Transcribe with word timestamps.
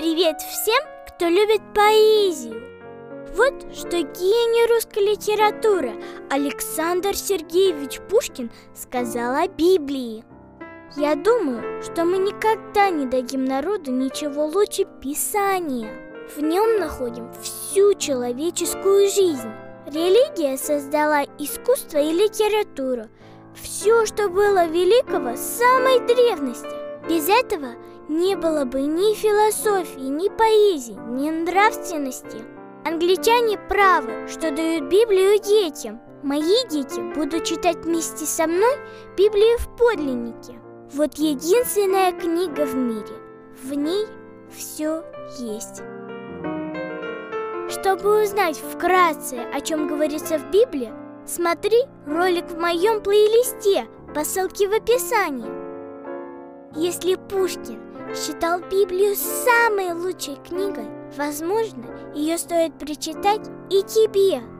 Привет 0.00 0.40
всем, 0.40 0.82
кто 1.08 1.28
любит 1.28 1.60
поэзию! 1.74 2.62
Вот 3.36 3.52
что 3.74 3.98
гений 3.98 4.66
русской 4.72 5.10
литературы 5.10 5.92
Александр 6.30 7.14
Сергеевич 7.14 8.00
Пушкин 8.08 8.50
сказал 8.74 9.34
о 9.34 9.46
Библии. 9.46 10.24
Я 10.96 11.16
думаю, 11.16 11.82
что 11.82 12.06
мы 12.06 12.16
никогда 12.16 12.88
не 12.88 13.04
дадим 13.04 13.44
народу 13.44 13.92
ничего 13.92 14.46
лучше 14.46 14.86
Писания. 15.02 15.92
В 16.34 16.40
нем 16.40 16.80
находим 16.80 17.30
всю 17.42 17.92
человеческую 17.92 19.06
жизнь. 19.06 19.50
Религия 19.86 20.56
создала 20.56 21.24
искусство 21.38 21.98
и 21.98 22.10
литературу, 22.10 23.10
все, 23.54 24.06
что 24.06 24.30
было 24.30 24.64
великого 24.64 25.36
с 25.36 25.58
самой 25.58 26.00
древности. 26.06 26.89
Без 27.08 27.28
этого 27.28 27.74
не 28.08 28.36
было 28.36 28.64
бы 28.64 28.82
ни 28.82 29.14
философии, 29.14 30.00
ни 30.00 30.28
поэзии, 30.28 30.98
ни 31.08 31.30
нравственности. 31.30 32.44
Англичане 32.84 33.58
правы, 33.68 34.26
что 34.28 34.50
дают 34.50 34.84
Библию 34.90 35.40
детям. 35.40 36.00
Мои 36.22 36.66
дети 36.68 37.00
будут 37.14 37.44
читать 37.44 37.84
вместе 37.84 38.26
со 38.26 38.46
мной 38.46 38.76
Библию 39.16 39.58
в 39.58 39.76
подлиннике. 39.76 40.60
Вот 40.92 41.14
единственная 41.14 42.12
книга 42.12 42.66
в 42.66 42.74
мире. 42.74 43.16
В 43.62 43.72
ней 43.74 44.06
все 44.50 45.02
есть. 45.38 45.82
Чтобы 47.70 48.24
узнать 48.24 48.56
вкратце, 48.56 49.38
о 49.54 49.60
чем 49.60 49.86
говорится 49.86 50.38
в 50.38 50.50
Библии, 50.50 50.92
смотри 51.24 51.84
ролик 52.06 52.50
в 52.50 52.58
моем 52.58 53.00
плейлисте 53.02 53.86
по 54.14 54.24
ссылке 54.24 54.68
в 54.68 54.72
описании. 54.72 55.59
Если 56.76 57.16
Пушкин 57.16 57.80
считал 58.14 58.60
Библию 58.60 59.16
самой 59.16 59.92
лучшей 59.92 60.36
книгой, 60.36 60.86
возможно, 61.16 61.84
ее 62.14 62.38
стоит 62.38 62.78
прочитать 62.78 63.48
и 63.70 63.82
тебе– 63.82 64.42